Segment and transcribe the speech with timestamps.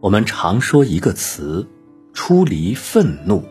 [0.00, 1.68] 我们常说一个词：
[2.14, 3.44] 出离愤怒。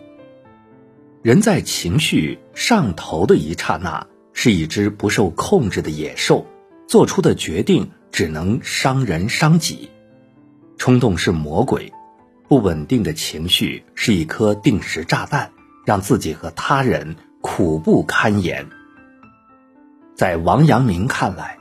[1.21, 6.47] 人在情绪上头的一刹那，是一只不受控制的野兽，
[6.87, 9.91] 做出的决定只能伤人伤己。
[10.75, 11.93] 冲动是魔鬼，
[12.47, 15.51] 不稳定的情绪是一颗定时炸弹，
[15.85, 18.65] 让自己和他人苦不堪言。
[20.15, 21.59] 在王阳明看来，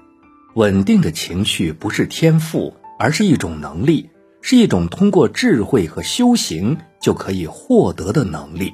[0.55, 4.09] 稳定的情绪不是天赋，而是一种能力。
[4.51, 8.73] 是一种通过智慧和修行就可以获得的能力。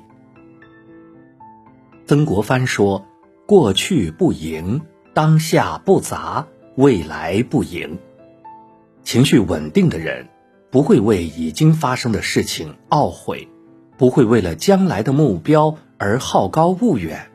[2.07, 3.05] 曾国藩说
[3.45, 4.81] ：“过去不迎，
[5.15, 7.99] 当下不杂，未来不迎。”
[9.03, 10.29] 情绪稳定的人，
[10.71, 13.49] 不会为已经发生的事情懊悔，
[13.99, 17.33] 不会为了将来的目标而好高骛远，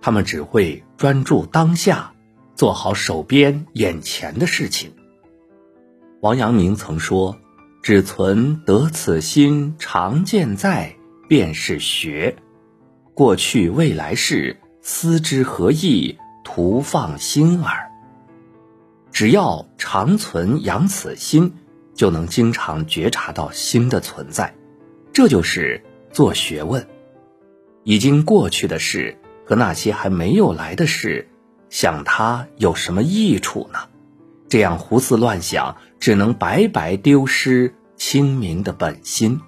[0.00, 2.12] 他们只会专注当下，
[2.54, 4.92] 做好手边眼前的事情。
[6.20, 7.36] 王阳明曾说。
[7.86, 10.96] 只存得此心常健在，
[11.28, 12.34] 便是学。
[13.14, 16.18] 过去未来事，思之何益？
[16.42, 17.88] 徒放心耳。
[19.12, 21.54] 只要常存养此心，
[21.94, 24.52] 就能经常觉察到心的存在。
[25.12, 25.80] 这就是
[26.10, 26.84] 做学问。
[27.84, 31.28] 已经过去的事和那些还没有来的事，
[31.70, 33.78] 想它有什么益处呢？
[34.48, 39.40] 这样胡思乱想，只能白白丢失清明的本心。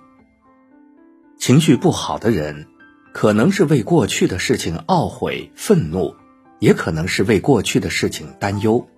[1.38, 2.66] 情绪不好的人，
[3.12, 6.14] 可能是为过去的事情懊悔愤怒，
[6.58, 8.88] 也可能是为过去的事情担忧。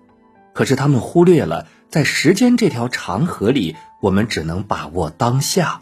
[0.53, 5.81] 可是他们忽略了，在时间这条长河里，我们只能把握当下。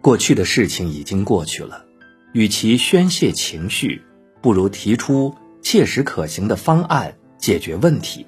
[0.00, 1.84] 过去的事情已经过去了，
[2.32, 4.02] 与其宣泄情绪，
[4.40, 8.26] 不如提出切实可行的方案解决问题。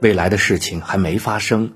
[0.00, 1.72] 未来的事情还没发生，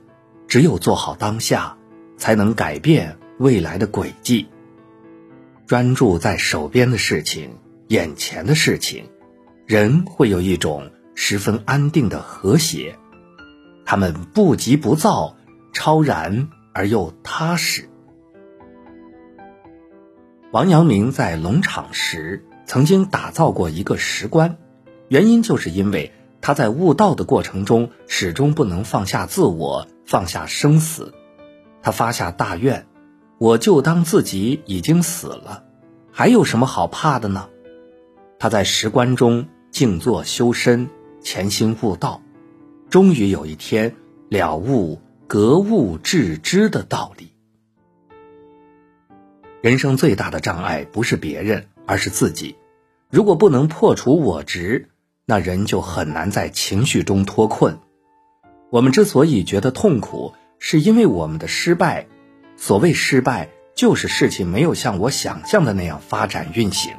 [0.48, 1.76] 只有做好当下，
[2.16, 4.48] 才能改变未来的轨迹。
[5.66, 9.04] 专注在手边的事情、眼前的事情，
[9.66, 12.98] 人会有一种十分安定的和谐。
[13.84, 15.36] 他们不急不躁，
[15.74, 17.90] 超然而又踏实。
[20.50, 24.56] 王阳明在龙场时曾经打造过一个石棺，
[25.08, 26.14] 原因就是因为。
[26.40, 31.12] 他在悟道的过程中，始终不能放下自我，放下生死。
[31.82, 32.86] 他发下大愿：
[33.36, 35.64] 我就当自己已经死了，
[36.10, 37.50] 还有什么好怕的呢？
[38.38, 40.88] 他在石棺中静坐修身，
[41.20, 42.22] 潜心悟道，
[42.88, 43.94] 终于有一天
[44.30, 47.34] 了悟格物致知的道理。
[49.60, 52.56] 人生最大的障碍不是别人，而是自己。
[53.10, 54.88] 如果不能破除我执，
[55.26, 57.78] 那人就很难在情绪中脱困。
[58.70, 62.06] 我们之所以觉得痛苦，是因为我们的失败。
[62.56, 66.92] 所谓失败，就是事情没有像我想象的那样发展运行，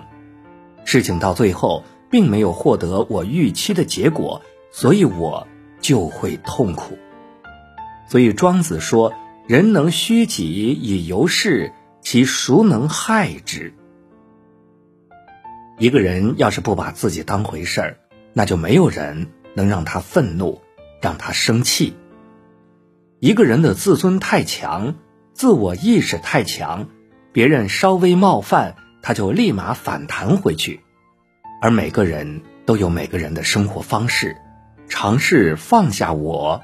[0.85, 4.41] 事情到最后并没有获得我预期的结果，
[4.72, 5.47] 所以我
[5.80, 6.97] 就会痛苦。
[8.07, 9.13] 所以庄子说
[9.47, 13.74] ：“人能虚己以游世，其孰能害之？”
[15.78, 17.97] 一个人要是不把自己当回事儿，
[18.34, 20.62] 那就没有人能让他愤怒，
[21.02, 21.94] 让他生气。
[23.20, 24.96] 一个人的自尊太强，
[25.34, 26.88] 自我意识太强，
[27.32, 30.80] 别人稍微冒犯，他就立马反弹回去。
[31.62, 34.38] 而每个人都有每个人的生活方式，
[34.88, 36.62] 尝试放下我，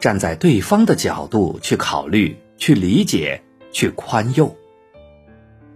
[0.00, 4.56] 站在对方的角度去考虑、去理解、去宽宥。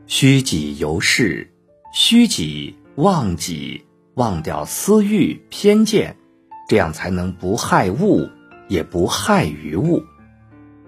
[0.06, 1.52] 虚己由是，
[1.92, 3.82] 虚己忘己。
[4.16, 6.16] 忘掉私欲偏见，
[6.68, 8.28] 这样才能不害物，
[8.68, 10.02] 也不害于物，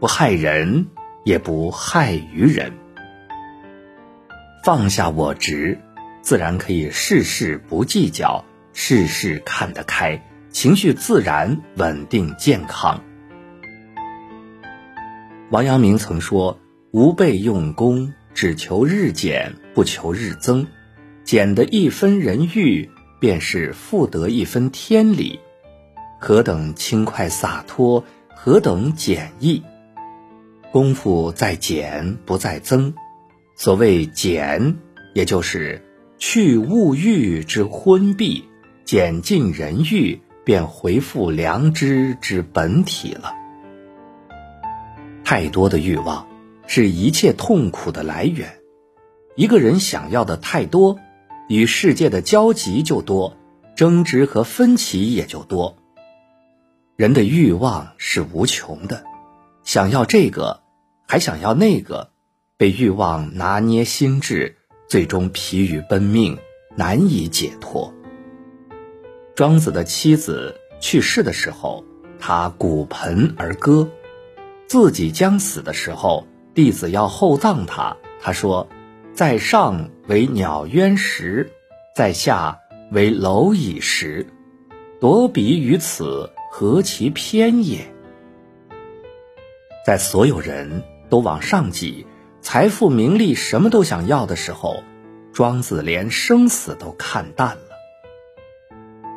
[0.00, 0.86] 不害人，
[1.24, 2.72] 也不害于人。
[4.64, 5.78] 放下我执，
[6.20, 13.02] 自然可以事事不计较，事事看得开，情绪自然稳定健康。
[15.50, 16.58] 王阳明曾说
[16.92, 20.66] ：“吾辈用功，只求日减，不求日增，
[21.24, 25.40] 减的一分人欲。”便是复得一分天理，
[26.18, 28.04] 何等轻快洒脱，
[28.34, 29.62] 何等简易。
[30.72, 32.92] 功夫在减，不在增。
[33.54, 34.76] 所谓减，
[35.14, 35.82] 也就是
[36.18, 38.42] 去物欲之昏蔽，
[38.84, 43.32] 减尽人欲，便回复良知之本体了。
[45.24, 46.26] 太多的欲望，
[46.66, 48.58] 是一切痛苦的来源。
[49.36, 50.98] 一个人想要的太多。
[51.48, 53.34] 与世界的交集就多，
[53.74, 55.77] 争执和分歧也就多。
[56.98, 59.04] 人的欲望是无穷的，
[59.62, 60.62] 想要这个，
[61.06, 62.10] 还想要那个，
[62.56, 64.56] 被欲望拿捏心智，
[64.88, 66.36] 最终疲于奔命，
[66.74, 67.94] 难以解脱。
[69.36, 71.84] 庄子的妻子去世的时候，
[72.18, 73.86] 他鼓盆而歌；
[74.66, 78.68] 自己将死的时候，弟子要厚葬他，他说
[79.14, 81.48] ：“在上为鸟渊石，
[81.94, 82.58] 在下
[82.90, 84.26] 为蝼蚁石，
[84.98, 87.94] 夺彼于此，何其偏也！”
[89.86, 92.04] 在所有人都往上挤，
[92.40, 94.82] 财富、名利什么都想要的时候，
[95.32, 97.62] 庄子连生死都看淡了。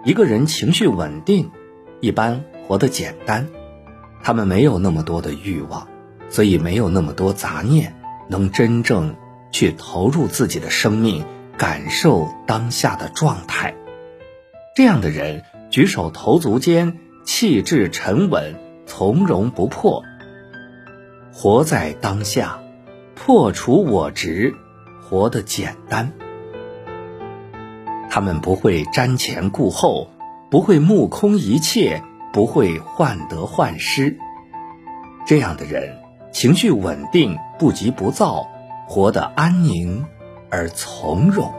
[0.05, 1.49] 一个人情绪稳定，
[1.99, 3.49] 一般活得简单，
[4.21, 5.87] 他们没有那么多的欲望，
[6.29, 7.99] 所以没有那么多杂念，
[8.29, 9.15] 能真正
[9.51, 11.25] 去投入自己的生命，
[11.57, 13.75] 感受当下的状态。
[14.75, 15.41] 这样的人
[15.71, 20.03] 举手投足间气质沉稳，从容不迫。
[21.31, 22.59] 活在当下，
[23.15, 24.53] 破除我执，
[25.01, 26.11] 活得简单。
[28.09, 30.09] 他们不会瞻前顾后，
[30.49, 32.03] 不会目空一切，
[32.33, 34.17] 不会患得患失。
[35.25, 35.99] 这样的人
[36.33, 38.49] 情绪稳定，不急不躁，
[38.87, 40.05] 活得安宁
[40.49, 41.53] 而从容。